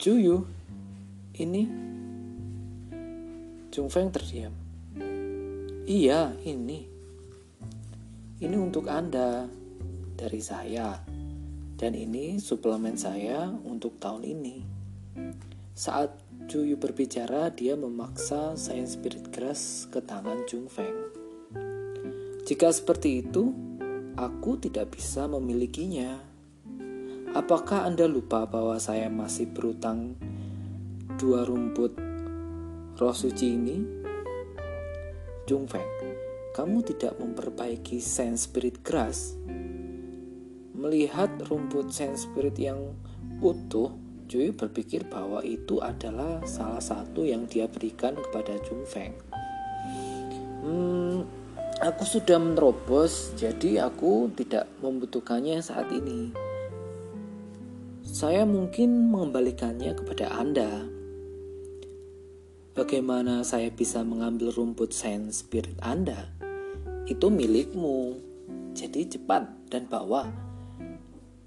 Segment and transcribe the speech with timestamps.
[0.00, 0.48] Juyu,
[1.36, 1.68] ini
[3.68, 4.48] Jung Feng terdiam.
[5.84, 6.88] Iya, ini.
[8.40, 9.44] Ini untuk Anda
[10.16, 11.04] dari saya.
[11.76, 14.56] Dan ini suplemen saya untuk tahun ini.
[15.76, 16.16] Saat
[16.48, 20.96] Juyu berbicara, dia memaksa Science Spirit Grass ke tangan Jung Feng.
[22.48, 23.52] Jika seperti itu,
[24.16, 26.29] aku tidak bisa memilikinya.
[27.30, 30.18] Apakah Anda lupa bahwa saya masih berutang
[31.14, 31.94] dua rumput
[32.98, 33.78] roh suci ini,
[35.46, 35.86] Jung Feng,
[36.58, 39.38] kamu tidak memperbaiki sense spirit grass.
[40.74, 42.98] Melihat rumput sense spirit yang
[43.38, 43.94] utuh,
[44.26, 49.14] Jui berpikir bahwa itu adalah salah satu yang dia berikan kepada Jung Feng.
[50.66, 51.22] Hmm,
[51.78, 56.49] aku sudah menerobos, jadi aku tidak membutuhkannya saat ini.
[58.20, 60.84] Saya mungkin mengembalikannya kepada Anda.
[62.76, 66.28] Bagaimana saya bisa mengambil rumput sains spirit Anda?
[67.08, 68.20] Itu milikmu.
[68.76, 70.28] Jadi cepat dan bawa.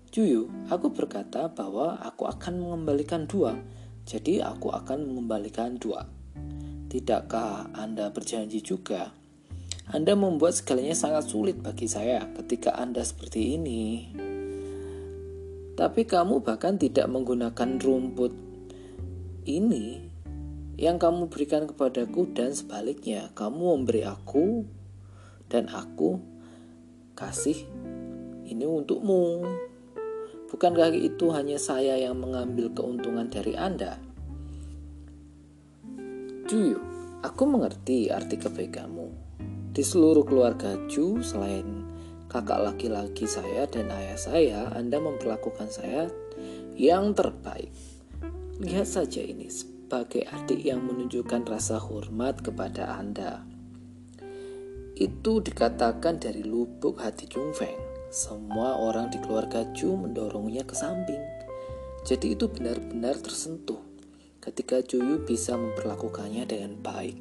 [0.10, 3.54] Juyu, aku berkata bahwa aku akan mengembalikan dua.
[4.10, 6.10] Jadi aku akan mengembalikan dua.
[6.90, 9.14] Tidakkah Anda berjanji juga?
[9.94, 13.84] Anda membuat segalanya sangat sulit bagi saya ketika Anda seperti ini.
[15.74, 18.34] Tapi kamu bahkan tidak menggunakan rumput
[19.50, 20.14] ini
[20.78, 24.66] yang kamu berikan kepadaku dan sebaliknya kamu memberi aku
[25.50, 26.18] dan aku
[27.14, 27.58] kasih
[28.50, 29.46] ini untukmu.
[30.54, 33.98] Bukankah itu hanya saya yang mengambil keuntungan dari Anda?
[36.46, 36.78] Juyu,
[37.26, 39.10] aku mengerti arti kebaikanmu.
[39.74, 41.83] Di seluruh keluarga Ju, selain
[42.34, 46.10] kakak laki-laki saya dan ayah saya, Anda memperlakukan saya
[46.74, 47.70] yang terbaik.
[48.58, 53.46] Lihat saja ini, sebagai adik yang menunjukkan rasa hormat kepada Anda.
[54.98, 57.78] Itu dikatakan dari lubuk hati Jung Feng.
[58.10, 61.22] Semua orang di keluarga Ju mendorongnya ke samping.
[62.06, 63.82] Jadi itu benar-benar tersentuh
[64.42, 67.18] ketika Juyu bisa memperlakukannya dengan baik.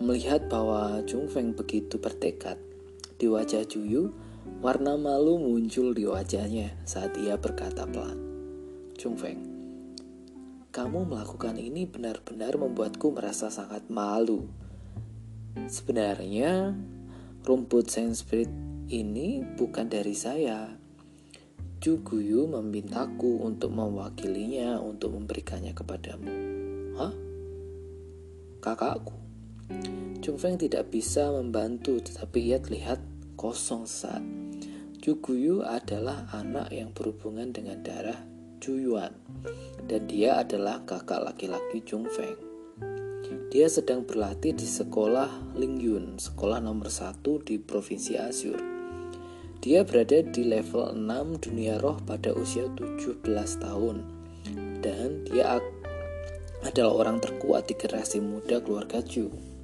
[0.00, 2.60] Melihat bahwa Jung Feng begitu bertekad,
[3.16, 4.12] di wajah Juyu,
[4.60, 8.20] warna malu muncul di wajahnya saat ia berkata pelan.
[8.96, 9.40] Jung Feng,
[10.72, 14.44] kamu melakukan ini benar-benar membuatku merasa sangat malu.
[15.56, 16.76] Sebenarnya,
[17.44, 18.52] rumput Saint Spirit
[18.92, 20.76] ini bukan dari saya.
[21.80, 26.32] Juguyu memintaku untuk mewakilinya untuk memberikannya kepadamu.
[26.96, 27.14] Hah?
[28.60, 29.25] Kakakku.
[30.22, 32.98] Chung Feng tidak bisa membantu tetapi ia terlihat
[33.38, 34.24] kosong saat.
[34.98, 38.18] Juguyu adalah anak yang berhubungan dengan darah
[38.58, 39.14] Juyuan
[39.86, 42.34] dan dia adalah kakak laki-laki Jung Feng.
[43.54, 48.58] Dia sedang berlatih di sekolah Lingyun, sekolah nomor satu di provinsi Asyur.
[49.62, 53.22] Dia berada di level 6 dunia roh pada usia 17
[53.62, 53.96] tahun
[54.82, 55.58] dan dia
[56.62, 59.55] adalah orang terkuat di generasi muda keluarga Ju.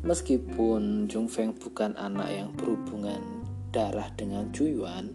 [0.00, 3.20] Meskipun Jung Feng bukan anak yang berhubungan
[3.68, 5.12] darah dengan Juyuan,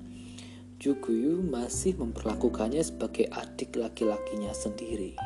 [0.77, 5.17] Juguyu masih memperlakukannya sebagai adik laki-lakinya sendiri.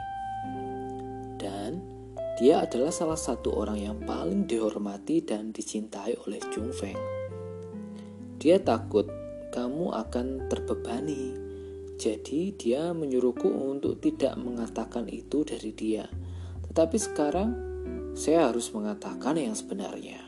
[1.35, 1.83] Dan
[2.39, 6.95] dia adalah salah satu orang yang paling dihormati dan dicintai oleh Jung Feng.
[8.39, 9.11] Dia takut
[9.51, 11.35] kamu akan terbebani.
[11.99, 16.07] Jadi dia menyuruhku untuk tidak mengatakan itu dari dia.
[16.71, 17.68] Tetapi sekarang
[18.15, 20.21] saya harus mengatakan yang sebenarnya.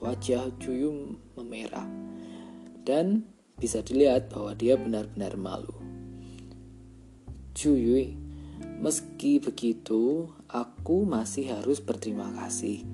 [0.00, 1.86] Wajah Juyu memerah.
[2.80, 3.28] Dan
[3.60, 5.76] bisa dilihat bahwa dia benar-benar malu.
[7.60, 8.16] Yui,
[8.80, 12.88] meski begitu, aku masih harus berterima kasih.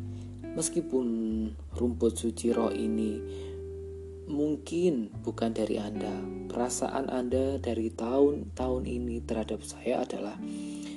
[0.58, 1.06] Meskipun
[1.78, 3.22] rumput suci roh ini
[4.26, 6.18] mungkin bukan dari Anda,
[6.50, 10.34] perasaan Anda dari tahun-tahun ini terhadap saya adalah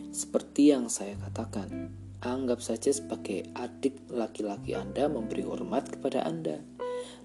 [0.10, 1.94] seperti yang saya katakan.
[2.20, 6.60] Anggap saja sebagai adik laki-laki Anda memberi hormat kepada Anda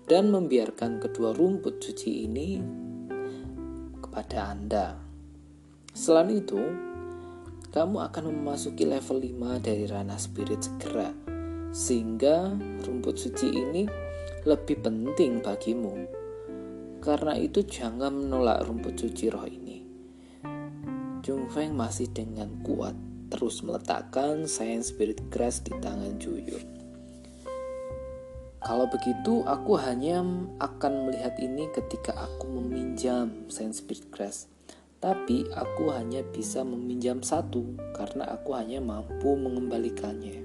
[0.07, 2.63] dan membiarkan kedua rumput suci ini
[3.99, 4.95] kepada Anda.
[5.91, 6.63] Selain itu,
[7.75, 11.11] kamu akan memasuki level 5 dari ranah spirit segera,
[11.75, 12.55] sehingga
[12.87, 13.83] rumput suci ini
[14.47, 16.07] lebih penting bagimu.
[17.03, 19.83] Karena itu jangan menolak rumput suci roh ini.
[21.27, 22.95] Jung Feng masih dengan kuat
[23.35, 26.75] terus meletakkan Science Spirit Grass di tangan Juyun.
[28.63, 30.23] Kalau begitu, aku hanya
[30.63, 34.47] akan melihat ini ketika aku meminjam Saint Spirit Grass.
[35.03, 40.41] Tapi aku hanya bisa meminjam satu karena aku hanya mampu mengembalikannya.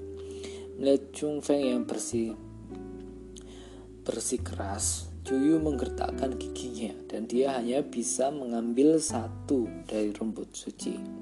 [0.76, 2.36] Melihat Chung Feng yang bersih
[4.04, 11.19] bersih keras, Juyu menggertakkan giginya dan dia hanya bisa mengambil satu dari rumput suci.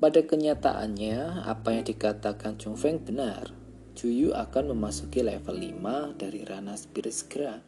[0.00, 3.52] Pada kenyataannya, apa yang dikatakan Chung Feng benar.
[3.92, 7.60] Juyu akan memasuki level 5 dari Rana Spirit segera.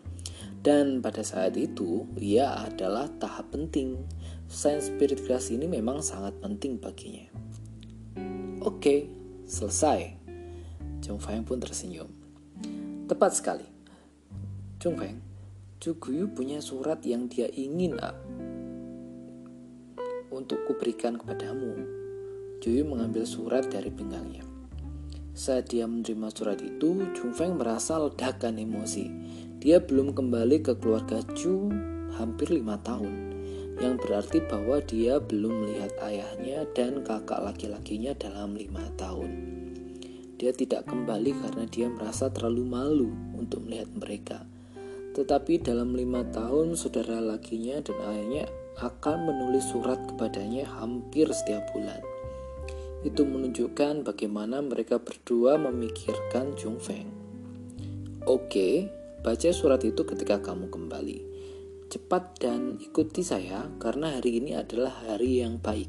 [0.65, 4.09] Dan pada saat itu, ia adalah tahap penting.
[4.49, 7.29] Sains spirit keras ini memang sangat penting baginya.
[8.65, 9.13] Oke,
[9.45, 10.17] selesai.
[11.05, 12.09] Chung Feng pun tersenyum.
[13.13, 13.69] Tepat sekali.
[14.81, 15.21] Chung Feng,
[15.85, 18.17] Chu Guyu punya surat yang dia ingin ah,
[20.33, 22.01] untuk kuberikan kepadamu.
[22.63, 24.47] Juyu mengambil surat dari pinggangnya.
[25.35, 29.11] Saat dia menerima surat itu, Chung Feng merasa ledakan emosi.
[29.59, 31.75] Dia belum kembali ke keluarga Chu
[32.15, 33.35] hampir lima tahun,
[33.83, 39.31] yang berarti bahwa dia belum melihat ayahnya dan kakak laki-lakinya dalam lima tahun.
[40.39, 44.39] Dia tidak kembali karena dia merasa terlalu malu untuk melihat mereka.
[45.19, 48.45] Tetapi dalam lima tahun, saudara lakinya dan ayahnya
[48.79, 52.12] akan menulis surat kepadanya hampir setiap bulan.
[53.03, 57.11] Itu menunjukkan bagaimana mereka berdua memikirkan Jung Feng.
[58.23, 58.87] Oke,
[59.23, 61.19] Baca surat itu ketika kamu kembali.
[61.87, 65.87] Cepat dan ikuti saya karena hari ini adalah hari yang baik.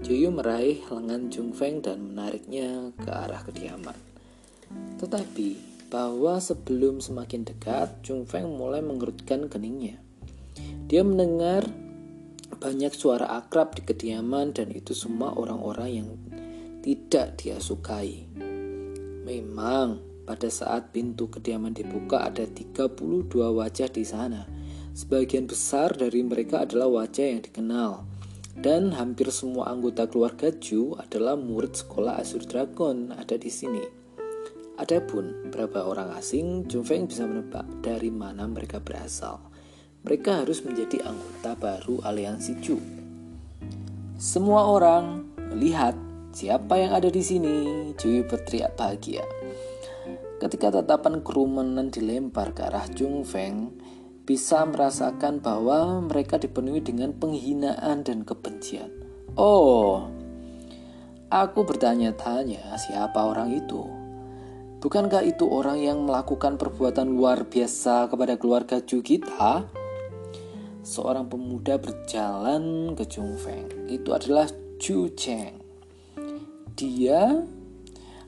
[0.00, 3.92] Juyu meraih lengan Jung Feng dan menariknya ke arah kediaman.
[4.96, 5.48] Tetapi
[5.92, 10.00] bahwa sebelum semakin dekat, Jung Feng mulai mengerutkan keningnya.
[10.88, 11.68] Dia mendengar
[12.64, 16.08] banyak suara akrab di kediaman dan itu semua orang-orang yang
[16.80, 18.24] tidak dia sukai.
[19.28, 24.48] Memang pada saat pintu kediaman dibuka ada 32 wajah di sana.
[24.96, 28.08] Sebagian besar dari mereka adalah wajah yang dikenal.
[28.56, 33.84] Dan hampir semua anggota keluarga Ju adalah murid sekolah Azur Dragon ada di sini.
[34.80, 39.53] Adapun beberapa orang asing, Jung Feng bisa menebak dari mana mereka berasal.
[40.04, 42.76] Mereka harus menjadi anggota baru aliansi Ju.
[44.20, 45.24] Semua orang
[45.56, 45.96] melihat
[46.36, 47.88] siapa yang ada di sini.
[47.96, 49.24] Ju berteriak bahagia.
[50.44, 53.72] Ketika tatapan kerumunan dilempar ke arah Jung Feng,
[54.28, 58.92] bisa merasakan bahwa mereka dipenuhi dengan penghinaan dan kebencian.
[59.40, 60.04] Oh,
[61.32, 63.88] aku bertanya-tanya siapa orang itu.
[64.84, 69.83] Bukankah itu orang yang melakukan perbuatan luar biasa kepada keluarga Ju kita?
[70.84, 73.88] Seorang pemuda berjalan ke Jung Feng.
[73.88, 74.44] Itu adalah
[74.76, 75.56] Ju Cheng.
[76.76, 77.40] Dia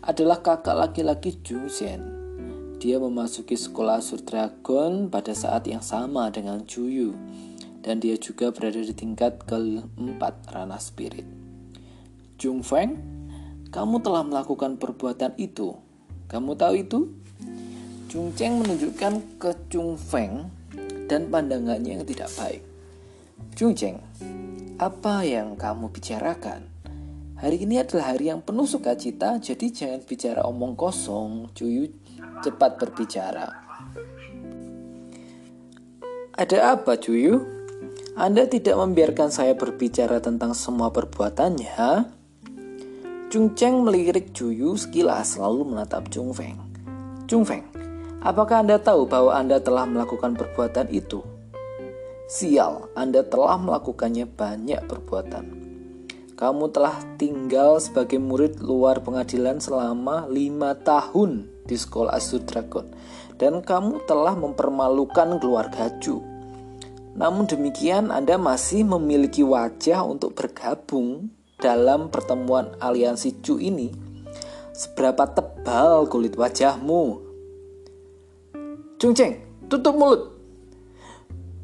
[0.01, 2.01] adalah kakak laki-laki Jung Zhen.
[2.81, 7.13] Dia memasuki sekolah Sur Dragon pada saat yang sama dengan Juyu
[7.85, 11.29] dan dia juga berada di tingkat keempat ranah spirit.
[12.41, 12.97] Jung Feng,
[13.69, 15.77] kamu telah melakukan perbuatan itu.
[16.33, 17.13] Kamu tahu itu?
[18.09, 20.56] Jung Cheng menunjukkan ke Jung Feng
[21.07, 22.63] dan pandangannya yang tidak baik.
[23.57, 24.03] Jung Cheng,
[24.77, 26.69] apa yang kamu bicarakan?
[27.37, 31.53] Hari ini adalah hari yang penuh sukacita, jadi jangan bicara omong kosong.
[31.53, 31.89] Cuyu
[32.41, 33.49] cepat berbicara.
[36.37, 37.45] Ada apa, Cuyu?
[38.17, 42.09] Anda tidak membiarkan saya berbicara tentang semua perbuatannya?
[43.29, 46.57] Chung Cheng melirik Cuyu sekilas lalu menatap Chung Feng.
[47.29, 47.69] Chung Feng,
[48.27, 51.23] apakah Anda tahu bahwa Anda telah melakukan perbuatan itu?
[52.27, 55.45] Sial, Anda telah melakukannya banyak perbuatan.
[56.37, 62.85] Kamu telah tinggal sebagai murid luar pengadilan selama lima tahun di sekolah Asur Dragon
[63.41, 66.21] dan kamu telah mempermalukan keluarga Ju.
[67.17, 73.89] Namun demikian Anda masih memiliki wajah untuk bergabung dalam pertemuan aliansi Ju ini.
[74.77, 77.26] Seberapa tebal kulit wajahmu?
[78.97, 79.37] Chung Cheng,
[79.69, 80.33] tutup mulut.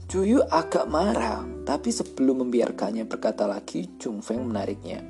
[0.05, 5.01] Juyu agak marah, tapi sebelum membiarkannya berkata lagi, Chung Feng menariknya.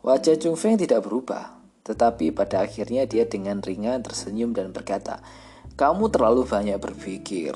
[0.00, 5.20] Wajah Chung Feng tidak berubah, tetapi pada akhirnya dia dengan ringan tersenyum dan berkata,
[5.76, 7.52] "Kamu terlalu banyak berpikir.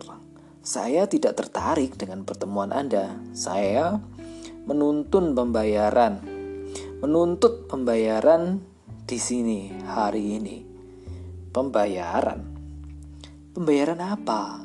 [0.61, 3.17] Saya tidak tertarik dengan pertemuan Anda.
[3.33, 3.97] Saya
[4.69, 6.21] menuntun pembayaran,
[7.01, 8.61] menuntut pembayaran
[9.09, 10.57] di sini hari ini.
[11.49, 12.50] Pembayaran?
[13.53, 14.63] Pembayaran apa?"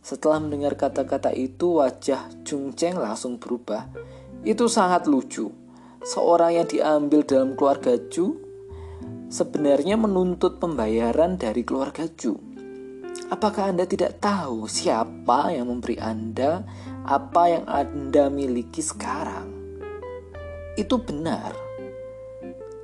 [0.00, 3.84] Setelah mendengar kata-kata itu, wajah Jung Cheng langsung berubah.
[4.40, 5.52] Itu sangat lucu.
[6.00, 8.40] Seorang yang diambil dalam keluarga Ju
[9.28, 12.32] sebenarnya menuntut pembayaran dari keluarga Ju.
[13.28, 16.64] Apakah Anda tidak tahu siapa yang memberi Anda
[17.04, 19.52] apa yang Anda miliki sekarang?
[20.74, 21.52] Itu benar.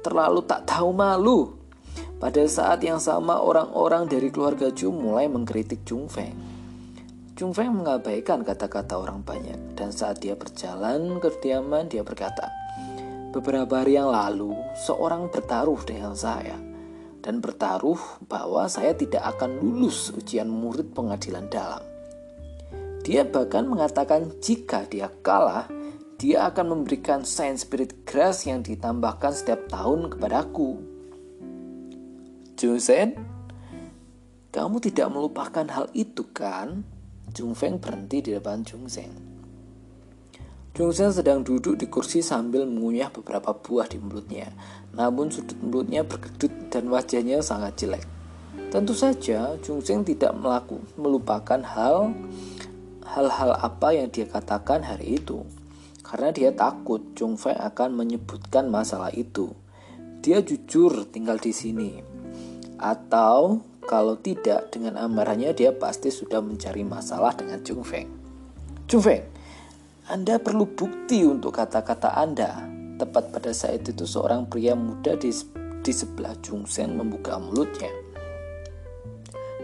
[0.04, 1.56] Terlalu tak tahu malu.
[2.16, 6.32] Pada saat yang sama orang-orang dari keluarga Chu mulai mengkritik Chung Feng.
[7.36, 12.48] Chung Feng mengabaikan kata-kata orang banyak dan saat dia berjalan ke kediaman dia berkata,
[13.36, 14.56] Beberapa hari yang lalu
[14.88, 16.56] seorang bertaruh dengan saya
[17.20, 21.84] dan bertaruh bahwa saya tidak akan lulus ujian murid pengadilan dalam.
[23.02, 25.68] Dia bahkan mengatakan jika dia kalah,
[26.16, 30.80] dia akan memberikan Saint Spirit Grace yang ditambahkan setiap tahun kepadaku.
[32.56, 33.12] Josen,
[34.48, 36.88] kamu tidak melupakan hal itu kan?
[37.36, 39.12] Jung Feng berhenti di depan Jung Seng.
[40.76, 44.52] Jungsen sedang duduk di kursi sambil mengunyah beberapa buah di mulutnya.
[44.92, 48.04] Namun sudut mulutnya berkedut dan wajahnya sangat jelek.
[48.68, 52.12] Tentu saja Jungsen tidak melaku, melupakan hal
[53.04, 55.44] hal-hal apa yang dia katakan hari itu.
[56.04, 59.52] Karena dia takut Jung Fei akan menyebutkan masalah itu.
[60.20, 62.15] Dia jujur tinggal di sini.
[62.76, 68.10] Atau kalau tidak dengan amarahnya dia pasti sudah mencari masalah dengan Jung Feng.
[68.86, 69.24] Jung Feng,
[70.06, 72.62] anda perlu bukti untuk kata-kata Anda.
[72.94, 75.34] Tepat pada saat itu seorang pria muda di,
[75.82, 77.90] di sebelah Jungsen membuka mulutnya.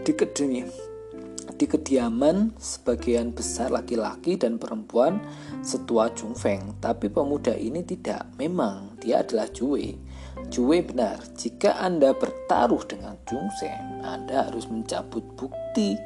[0.03, 0.67] Di kedemi,
[1.55, 5.23] di kediaman sebagian besar laki-laki dan perempuan
[5.63, 8.27] setua Jung Feng, tapi pemuda ini tidak.
[8.35, 9.95] Memang dia adalah Jue.
[10.53, 15.97] Jue benar, jika Anda bertaruh dengan Jung Sen, Anda harus mencabut bukti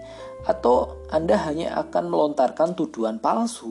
[0.47, 3.67] atau Anda hanya akan melontarkan tuduhan palsu.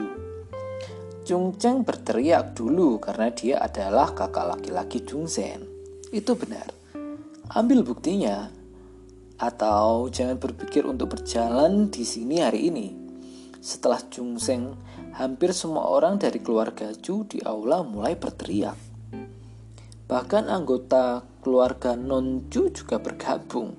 [1.25, 5.65] Chung Cheng berteriak dulu karena dia adalah kakak laki-laki Chung Sen.
[6.13, 6.69] Itu benar.
[7.57, 8.53] Ambil buktinya.
[9.41, 12.93] Atau jangan berpikir untuk berjalan di sini hari ini.
[13.65, 14.77] Setelah Chung Seng,
[15.17, 18.86] hampir semua orang dari keluarga Chu di aula mulai berteriak.
[20.07, 23.75] Bahkan anggota keluarga Non Chu juga bergabung.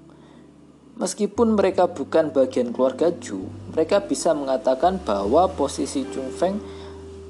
[0.99, 6.59] Meskipun mereka bukan bagian keluarga Chu, mereka bisa mengatakan bahwa posisi Chung Feng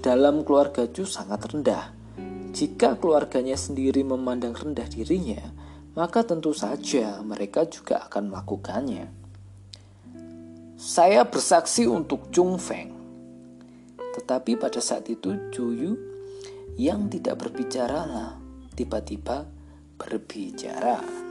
[0.01, 1.93] dalam keluarga Ju sangat rendah.
[2.57, 5.45] Jika keluarganya sendiri memandang rendah dirinya,
[5.93, 9.05] maka tentu saja mereka juga akan melakukannya.
[10.73, 12.97] Saya bersaksi untuk Chung Feng.
[14.17, 15.93] Tetapi pada saat itu Yu
[16.81, 18.41] yang tidak berbicara
[18.77, 19.49] tiba-tiba
[19.97, 21.26] berbicara.